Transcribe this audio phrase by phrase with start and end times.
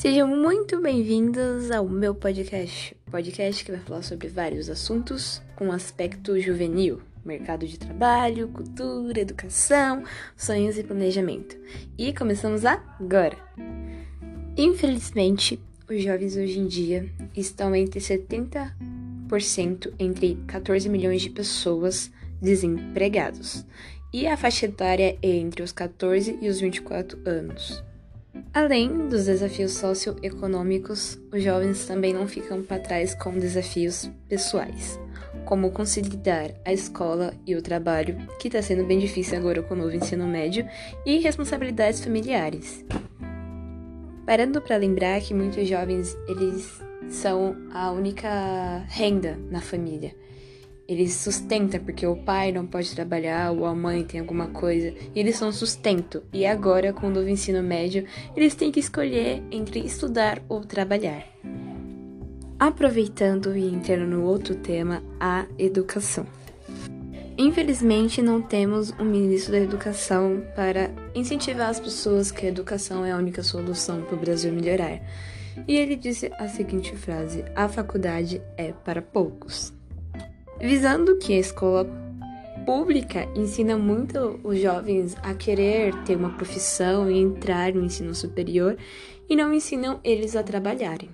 [0.00, 2.96] Sejam muito bem-vindos ao meu podcast.
[3.10, 10.02] Podcast que vai falar sobre vários assuntos com aspecto juvenil: mercado de trabalho, cultura, educação,
[10.34, 11.54] sonhos e planejamento.
[11.98, 13.36] E começamos agora.
[14.56, 23.66] Infelizmente, os jovens hoje em dia estão entre 70% entre 14 milhões de pessoas desempregados.
[24.10, 27.89] E a faixa etária é entre os 14 e os 24 anos.
[28.52, 34.98] Além dos desafios socioeconômicos, os jovens também não ficam para trás com desafios pessoais,
[35.44, 39.76] como conciliar a escola e o trabalho, que está sendo bem difícil agora com o
[39.76, 40.68] novo ensino médio,
[41.06, 42.84] e responsabilidades familiares.
[44.26, 50.14] Parando para lembrar que muitos jovens eles são a única renda na família
[50.90, 55.20] eles sustentam porque o pai não pode trabalhar ou a mãe tem alguma coisa e
[55.20, 56.24] eles são sustento.
[56.32, 61.24] E agora, com o novo ensino médio, eles têm que escolher entre estudar ou trabalhar.
[62.58, 66.26] Aproveitando e entrando no outro tema, a educação.
[67.38, 73.12] Infelizmente, não temos um ministro da educação para incentivar as pessoas que a educação é
[73.12, 75.00] a única solução para o Brasil melhorar.
[75.68, 79.72] E ele disse a seguinte frase: A faculdade é para poucos
[80.60, 81.86] visando que a escola
[82.66, 88.76] pública ensina muito os jovens a querer ter uma profissão e entrar no ensino superior
[89.28, 91.08] e não ensinam eles a trabalharem.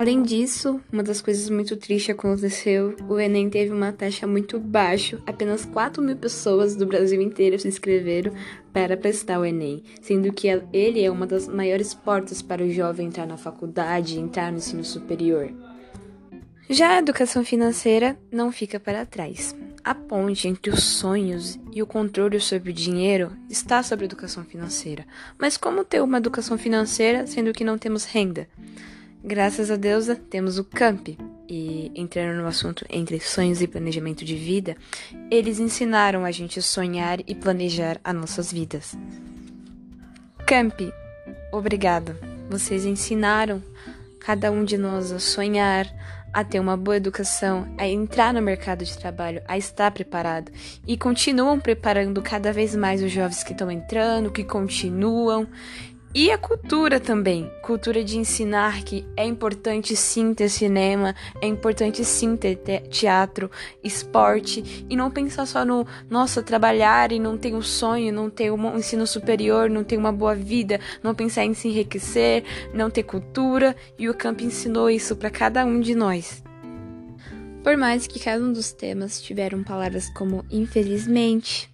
[0.00, 5.20] Além disso, uma das coisas muito tristes aconteceu, o Enem teve uma taxa muito baixa,
[5.26, 8.32] apenas 4 mil pessoas do Brasil inteiro se inscreveram
[8.72, 13.08] para prestar o Enem, sendo que ele é uma das maiores portas para o jovem
[13.08, 15.50] entrar na faculdade e entrar no ensino superior.
[16.70, 19.56] Já a educação financeira não fica para trás.
[19.82, 24.44] A ponte entre os sonhos e o controle sobre o dinheiro está sobre a educação
[24.44, 25.06] financeira.
[25.38, 28.46] Mas como ter uma educação financeira sendo que não temos renda?
[29.24, 31.16] Graças a Deus temos o CAMP.
[31.48, 34.76] E entrando no assunto entre sonhos e planejamento de vida,
[35.30, 38.94] eles ensinaram a gente a sonhar e planejar as nossas vidas.
[40.46, 40.92] CAMP,
[41.50, 42.14] obrigado.
[42.50, 43.62] Vocês ensinaram
[44.20, 45.86] cada um de nós a sonhar,
[46.38, 50.52] a ter uma boa educação, a entrar no mercado de trabalho, a estar preparado
[50.86, 55.48] e continuam preparando cada vez mais os jovens que estão entrando, que continuam.
[56.14, 62.02] E a cultura também, cultura de ensinar que é importante sim ter cinema, é importante
[62.02, 62.56] sim ter
[62.88, 63.50] teatro,
[63.84, 68.50] esporte e não pensar só no nossa trabalhar e não ter um sonho, não ter
[68.50, 72.42] um ensino superior, não ter uma boa vida, não pensar em se enriquecer,
[72.72, 76.42] não ter cultura e o campo ensinou isso para cada um de nós.
[77.62, 81.70] Por mais que cada um dos temas tiveram palavras como infelizmente,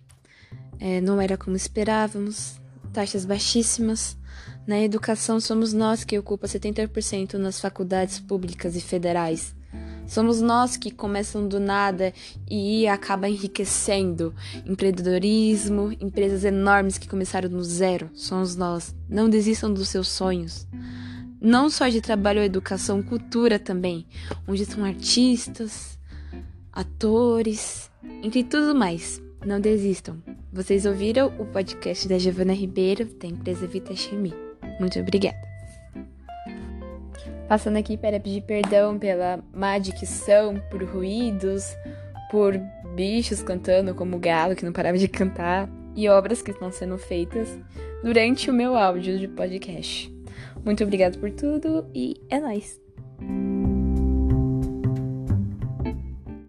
[0.81, 2.64] é, não era como esperávamos,
[2.95, 4.17] taxas baixíssimas,
[4.67, 9.55] na educação, somos nós que ocupa 70% nas faculdades públicas e federais.
[10.07, 12.15] Somos nós que começam do nada
[12.49, 14.35] e acaba enriquecendo.
[14.65, 18.11] Empreendedorismo, empresas enormes que começaram no zero.
[18.15, 18.95] Somos nós.
[19.09, 20.67] Não desistam dos seus sonhos.
[21.41, 24.07] Não só de trabalho educação, cultura também,
[24.49, 25.99] onde estão artistas,
[26.73, 27.91] atores,
[28.23, 29.21] entre tudo mais.
[29.45, 30.23] Não desistam.
[30.55, 34.33] Vocês ouviram o podcast da Giovana Ribeiro, da empresa Vita Chemie.
[34.79, 35.37] Muito obrigada.
[37.49, 41.77] Passando aqui para pedir perdão pela má dicção, por ruídos,
[42.31, 42.57] por
[42.95, 47.49] bichos cantando como galo que não parava de cantar e obras que estão sendo feitas
[48.05, 50.09] durante o meu áudio de podcast.
[50.65, 52.84] Muito obrigada por tudo e é nóis!